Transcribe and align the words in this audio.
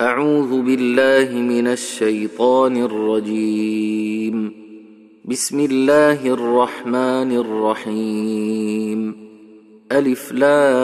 أعوذ 0.00 0.62
بالله 0.62 1.38
من 1.38 1.66
الشيطان 1.66 2.76
الرجيم. 2.76 4.52
بسم 5.24 5.60
الله 5.60 6.26
الرحمن 6.26 7.32
الرحيم. 7.36 9.16
ألف 9.92 10.32
لام 10.32 10.80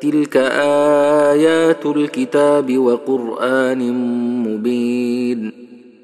تلك 0.00 0.36
آيات 1.32 1.86
الكتاب 1.86 2.78
وقرآن 2.78 3.92
مبين. 4.48 5.52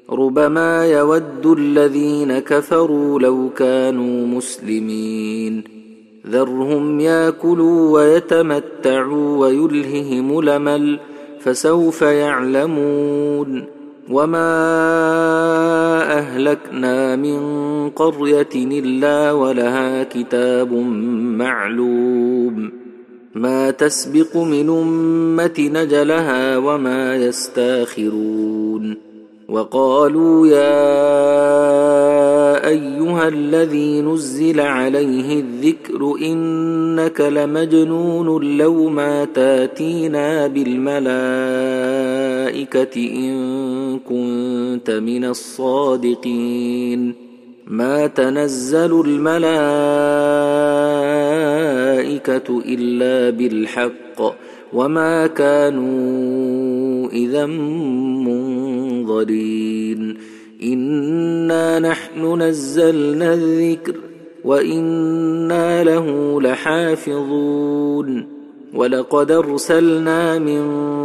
ربما 0.09 0.85
يود 0.85 1.45
الذين 1.45 2.39
كفروا 2.39 3.19
لو 3.19 3.49
كانوا 3.49 4.27
مسلمين. 4.27 5.86
ذرهم 6.31 6.99
ياكلوا 6.99 7.91
ويتمتعوا 7.91 9.37
ويلههم 9.37 10.41
لمل 10.41 10.99
فسوف 11.39 12.01
يعلمون. 12.01 13.63
وما 14.09 14.49
أهلكنا 16.17 17.15
من 17.15 17.39
قرية 17.89 18.49
إلا 18.55 19.31
ولها 19.31 20.03
كتاب 20.03 20.73
معلوم. 21.37 22.71
ما 23.35 23.71
تسبق 23.71 24.37
من 24.37 24.69
أمة 24.69 25.55
نجلها 25.59 26.57
وما 26.57 27.15
يستاخرون. 27.15 28.97
وقالوا 29.49 30.47
يا 30.47 31.46
أيها 33.17 33.27
الذي 33.27 34.01
نزل 34.01 34.59
عليه 34.59 35.39
الذكر 35.39 36.15
إنك 36.21 37.21
لمجنون 37.21 38.57
لو 38.57 38.89
ما 38.89 39.25
تاتينا 39.25 40.47
بالملائكة 40.47 41.07
إن 42.95 43.99
كنت 43.99 44.91
من 44.91 45.25
الصادقين. 45.25 47.13
ما 47.67 48.07
تنزل 48.07 49.01
الملائكة 49.05 49.37
إلا 52.65 53.29
بالحق 53.37 54.35
وما 54.73 55.27
كانوا 55.27 57.09
إذا 57.09 57.45
منظرين. 59.05 60.26
انا 60.63 61.79
نحن 61.79 62.41
نزلنا 62.41 63.33
الذكر 63.33 63.95
وأنا 64.43 65.83
له 65.83 66.41
لحافظون 66.41 68.27
ولقد 68.73 69.31
ارسلنا 69.31 70.39
من 70.39 70.61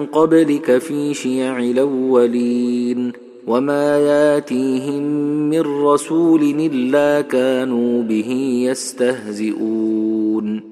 قبلك 0.06 0.78
في 0.78 1.14
شيع 1.14 1.59
الاولين 1.59 3.12
وما 3.47 3.98
ياتيهم 3.98 5.03
من 5.50 5.61
رسول 5.61 6.70
الا 6.72 7.20
كانوا 7.20 8.03
به 8.03 8.62
يستهزئون 8.70 10.72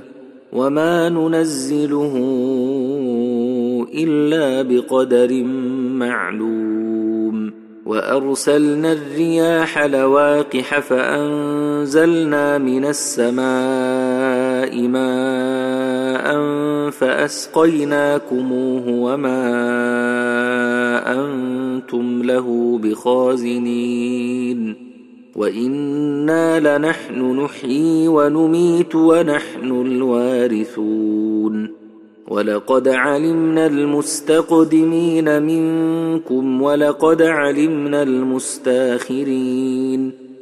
وما 0.53 1.09
ننزله 1.09 2.13
الا 3.93 4.61
بقدر 4.61 5.43
معلوم 5.93 7.53
وارسلنا 7.85 8.91
الرياح 8.91 9.79
لواقح 9.79 10.79
فانزلنا 10.79 12.57
من 12.57 12.85
السماء 12.85 14.81
ماء 14.87 16.41
فاسقيناكموه 16.91 18.87
وما 18.87 19.43
أنتم 21.13 22.23
له 22.23 22.79
بخازنين 22.83 24.90
وأنا 25.35 26.77
لنحن 26.77 27.39
نحيي 27.39 28.07
ونميت 28.07 28.95
ونحن 28.95 29.71
الوارثون 29.85 31.71
ولقد 32.27 32.87
علمنا 32.87 33.65
المستقدمين 33.65 35.43
منكم 35.43 36.61
ولقد 36.61 37.21
علمنا 37.21 38.03
المستاخرين 38.03 39.51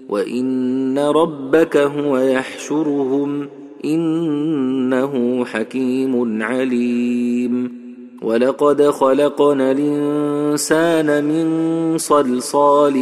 وان 0.10 1.00
ربك 1.00 1.78
هو 1.78 2.18
يحشرهم 2.18 3.48
انه 3.86 5.46
حكيم 5.46 6.44
عليم 6.44 7.80
ولقد 8.22 8.82
خلقنا 8.90 9.72
الانسان 9.72 11.24
من 11.24 11.98
صلصال 11.98 12.96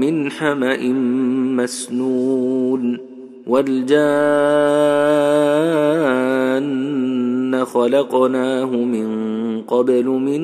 من 0.00 0.30
حمأ 0.30 0.82
مسنون 1.56 2.98
والجان 3.46 3.96
خلقناه 7.64 8.70
من 8.76 9.62
قبل 9.62 10.04
من 10.06 10.40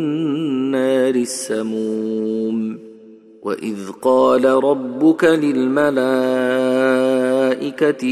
نار 0.71 1.15
السموم 1.15 2.79
وإذ 3.43 3.77
قال 4.03 4.45
ربك 4.45 5.25
للملائكة 5.25 6.03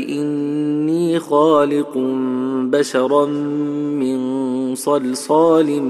إني 0.08 1.18
خالق 1.18 1.98
بشرا 2.72 3.26
من 3.96 4.18
صلصال 4.74 5.82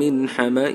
من 0.00 0.28
حمأ 0.28 0.74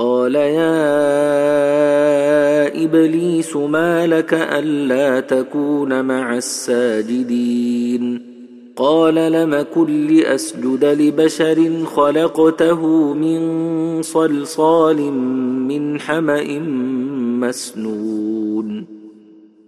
قال 0.00 0.34
يا 0.34 0.74
ابليس 2.84 3.56
ما 3.56 4.06
لك 4.06 4.34
الا 4.34 5.20
تكون 5.20 6.04
مع 6.04 6.36
الساجدين 6.36 8.22
قال 8.76 9.14
لم 9.14 9.66
كن 9.74 10.06
لاسجد 10.06 10.84
لبشر 10.84 11.84
خلقته 11.84 13.12
من 13.14 13.42
صلصال 14.02 15.12
من 15.68 16.00
حما 16.00 16.58
مسنون 17.40 18.86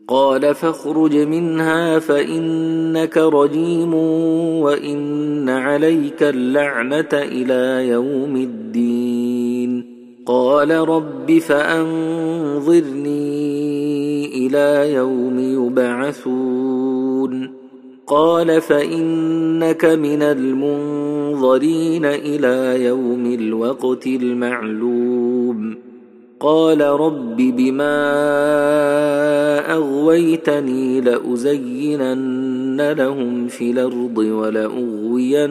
قال 0.08 0.55
فاخرج 0.55 1.17
منها 1.17 1.99
فانك 1.99 3.17
رجيم 3.17 3.94
وان 4.64 5.49
عليك 5.49 6.23
اللعنه 6.23 7.08
إلى 7.12 7.88
يوم 7.88 8.37
الدين 8.37 9.21
قال 10.26 10.70
رب 10.70 11.38
فأنظرني 11.38 13.12
إلى 14.46 14.94
يوم 14.94 15.38
يبعثون. 15.38 17.52
قال 18.06 18.60
فإنك 18.60 19.84
من 19.84 20.22
المنظرين 20.22 22.04
إلى 22.04 22.84
يوم 22.84 23.34
الوقت 23.34 24.06
المعلوم. 24.06 25.74
قال 26.40 26.80
رب 26.80 27.36
بما 27.36 28.02
أغويتني 29.72 31.00
لأزينن 31.00 32.92
لهم 32.92 33.48
في 33.48 33.70
الأرض 33.70 34.19
ولأغوينهم 34.19 35.50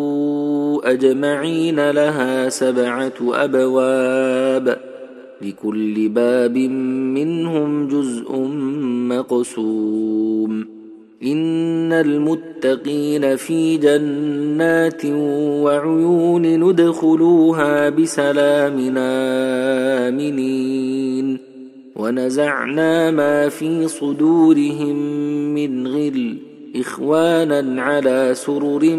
أجمعين 0.91 1.91
لها 1.91 2.49
سبعة 2.49 3.13
أبواب 3.21 4.77
لكل 5.41 6.09
باب 6.09 6.57
منهم 6.57 7.87
جزء 7.87 8.37
مقسوم 9.09 10.65
إن 11.23 11.93
المتقين 11.93 13.35
في 13.35 13.77
جنات 13.77 15.05
وعيون 15.63 16.41
ندخلوها 16.41 17.89
بسلام 17.89 18.97
آمنين 20.07 21.37
ونزعنا 21.95 23.11
ما 23.11 23.49
في 23.49 23.87
صدورهم 23.87 24.95
من 25.53 25.87
غل 25.87 26.50
إخوانا 26.81 27.81
على 27.81 28.31
سرر 28.33 28.95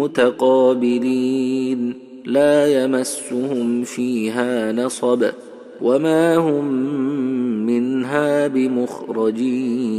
متقابلين 0.00 1.94
لا 2.24 2.84
يمسهم 2.84 3.84
فيها 3.84 4.72
نصب 4.72 5.24
وما 5.82 6.36
هم 6.36 6.64
منها 7.66 8.46
بمخرجين 8.46 9.98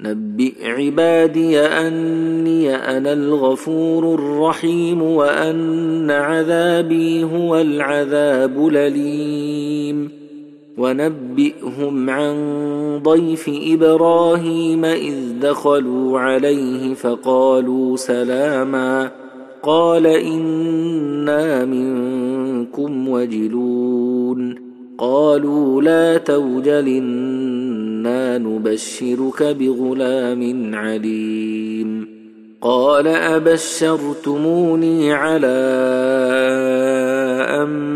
نبئ 0.00 0.54
عبادي 0.64 1.60
أني 1.60 2.76
أنا 2.76 3.12
الغفور 3.12 4.14
الرحيم 4.14 5.02
وأن 5.02 6.10
عذابي 6.10 7.24
هو 7.24 7.60
العذاب 7.60 8.68
الأليم 8.68 9.45
ونبئهم 10.78 12.10
عن 12.10 12.36
ضيف 13.02 13.50
إبراهيم 13.62 14.84
إذ 14.84 15.14
دخلوا 15.40 16.20
عليه 16.20 16.94
فقالوا 16.94 17.96
سلاما 17.96 19.10
قال 19.62 20.06
إنا 20.06 21.64
منكم 21.64 23.08
وجلون 23.08 24.66
قالوا 24.98 25.82
لا 25.82 26.18
توجلن 26.18 27.86
إنا 28.06 28.38
نبشرك 28.38 29.42
بغلام 29.42 30.74
عليم 30.74 32.08
قال 32.60 33.08
أبشرتموني 33.08 35.12
على 35.12 35.58
أن 37.50 37.95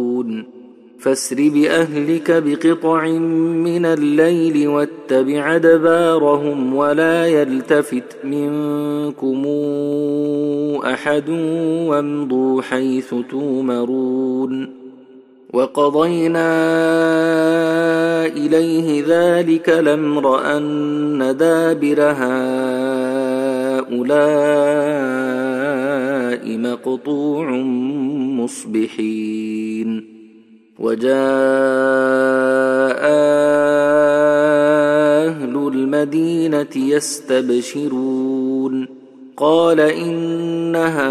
فاسر 1.01 1.49
باهلك 1.53 2.31
بقطع 2.31 3.07
من 3.07 3.85
الليل 3.85 4.67
واتبع 4.67 5.55
ادبارهم 5.55 6.75
ولا 6.75 7.27
يلتفت 7.27 8.03
منكم 8.23 9.45
احد 10.85 11.29
وامضوا 11.89 12.61
حيث 12.61 13.15
تومرون 13.29 14.69
وقضينا 15.53 16.51
اليه 18.25 19.03
ذلك 19.07 19.69
الامر 19.69 20.41
ان 20.57 21.37
دابر 21.37 22.01
هؤلاء 22.01 22.41
مقطوع 26.57 27.51
مصبحين 28.41 30.10
وجاء 30.81 31.11
أهل 35.29 35.53
المدينة 35.73 36.75
يستبشرون. 36.75 38.87
قال 39.37 39.79
إن 39.79 40.75
هؤلاء 40.75 41.01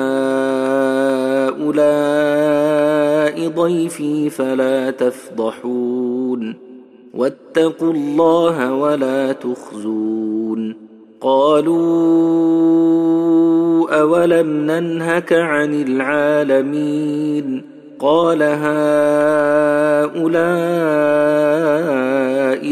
ضيفي 3.49 4.31
فلا 4.31 4.91
تفضحون. 4.91 6.55
واتقوا 7.15 7.93
الله 7.93 8.75
ولا 8.75 9.33
تخزون. 9.33 10.77
قالوا 11.21 12.41
أولم 14.01 14.71
ننهك 14.71 15.33
عن 15.33 15.83
العالمين؟ 15.83 17.70
قال 18.01 18.43
هؤلاء 18.43 18.81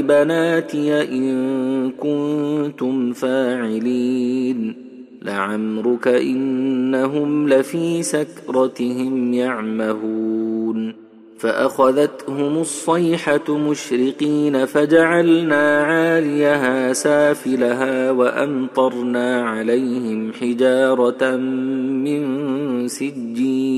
بناتي 0.00 1.02
ان 1.02 1.90
كنتم 1.90 3.12
فاعلين 3.12 4.74
لعمرك 5.22 6.08
انهم 6.08 7.48
لفي 7.48 8.02
سكرتهم 8.02 9.32
يعمهون 9.32 10.94
فاخذتهم 11.38 12.58
الصيحه 12.58 13.58
مشرقين 13.58 14.64
فجعلنا 14.64 15.82
عاليها 15.82 16.92
سافلها 16.92 18.10
وامطرنا 18.10 19.48
عليهم 19.48 20.32
حجاره 20.32 21.36
من 21.36 22.88
سجيل 22.88 23.77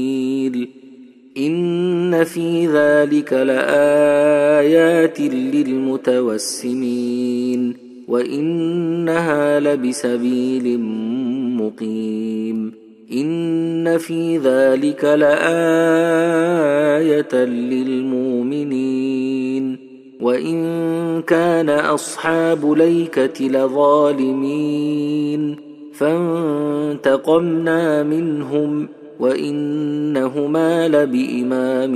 ان 2.10 2.24
في 2.24 2.66
ذلك 2.66 3.32
لايات 3.32 5.20
للمتوسمين 5.54 6.80
وانها 8.08 9.60
لبسبيل 9.60 10.80
مقيم 11.60 12.72
ان 13.12 13.98
في 13.98 14.38
ذلك 14.38 15.04
لايه 15.04 15.34
للمؤمنين 17.44 18.90
وان 20.20 21.22
كان 21.22 21.70
اصحاب 21.70 22.72
ليكه 22.72 23.44
لظالمين 23.44 24.90
فانتقمنا 25.94 27.42
منهم 28.02 28.88
وإنهما 29.20 30.88
لبإمام 30.88 31.94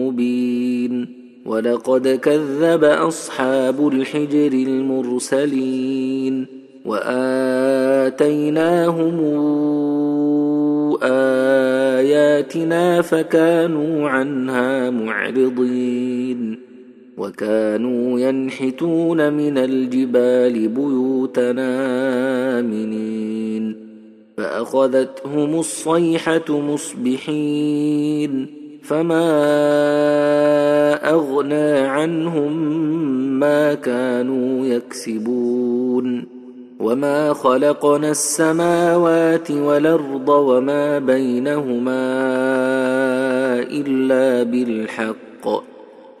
مبين 0.00 1.06
ولقد 1.46 2.08
كذب 2.08 2.84
أصحاب 2.84 3.88
الحجر 3.88 4.52
المرسلين 4.52 6.46
وآتيناهم 6.84 8.10
آياتنا 12.00 13.02
فكانوا 13.02 14.08
عنها 14.08 14.90
معرضين 14.90 16.58
وكانوا 17.18 18.20
ينحتون 18.20 19.32
من 19.32 19.58
الجبال 19.58 20.68
بيوتنا 20.68 21.70
آمنين 22.58 23.39
فأخذتهم 24.40 25.58
الصيحة 25.58 26.44
مصبحين 26.60 28.46
فما 28.82 29.30
أغنى 31.10 31.78
عنهم 31.78 32.52
ما 33.40 33.74
كانوا 33.74 34.66
يكسبون 34.66 36.26
وما 36.80 37.32
خلقنا 37.32 38.10
السماوات 38.10 39.50
والأرض 39.50 40.28
وما 40.28 40.98
بينهما 40.98 42.02
إلا 43.60 44.42
بالحق 44.42 45.48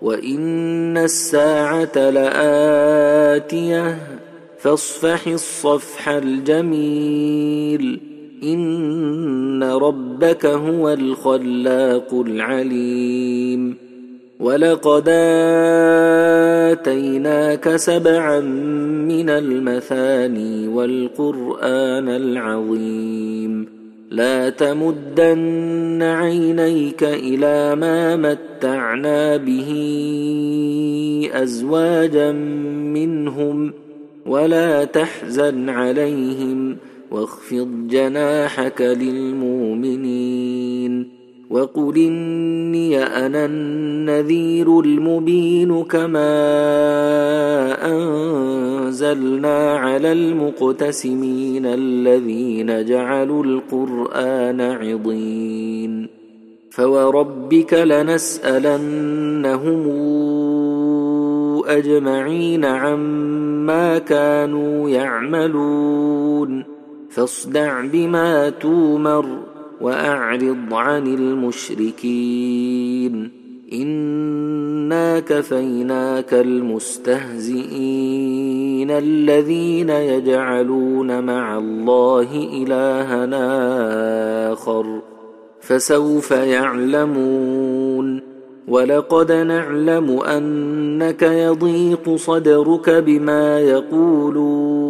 وإن 0.02 0.96
الساعة 0.96 2.10
لآتية 2.10 3.98
فاصفح 4.60 5.26
الصفح 5.26 6.08
الجميل 6.08 7.69
ربك 10.20 10.46
هو 10.46 10.92
الخلاق 10.92 12.14
العليم. 12.26 13.76
ولقد 14.40 15.08
آتيناك 16.72 17.76
سبعا 17.76 18.40
من 19.10 19.30
المثاني 19.30 20.68
والقرآن 20.68 22.08
العظيم. 22.08 23.66
لا 24.10 24.48
تمدن 24.50 26.02
عينيك 26.02 27.02
إلى 27.04 27.76
ما 27.76 28.16
متعنا 28.16 29.36
به 29.36 29.70
أزواجا 31.34 32.32
منهم 32.92 33.72
ولا 34.26 34.84
تحزن 34.84 35.68
عليهم. 35.68 36.76
واخفض 37.10 37.68
جناحك 37.88 38.80
للمؤمنين 38.80 40.40
وقل 41.50 41.96
إني 41.98 42.98
أنا 43.04 43.44
النذير 43.44 44.80
المبين 44.80 45.84
كما 45.84 46.30
أنزلنا 47.86 49.78
على 49.78 50.12
المقتسمين 50.12 51.66
الذين 51.66 52.84
جعلوا 52.84 53.44
القرآن 53.44 54.60
عضين 54.60 56.06
فوربك 56.70 57.74
لنسألنهم 57.74 59.20
أجمعين 61.66 62.64
عما 62.64 63.98
كانوا 63.98 64.90
يعملون 64.90 66.69
فاصدع 67.10 67.80
بما 67.80 68.50
تومر 68.50 69.38
وأعرض 69.80 70.56
عن 70.72 71.14
المشركين. 71.14 73.30
إنا 73.72 75.20
كفيناك 75.20 76.34
المستهزئين 76.34 78.90
الذين 78.90 79.90
يجعلون 79.90 81.24
مع 81.24 81.58
الله 81.58 82.48
إلهنا 82.52 84.52
آخر. 84.52 85.00
فسوف 85.60 86.30
يعلمون. 86.30 88.20
ولقد 88.68 89.32
نعلم 89.32 90.20
أنك 90.20 91.22
يضيق 91.22 92.16
صدرك 92.16 92.90
بما 92.90 93.60
يقولون. 93.60 94.89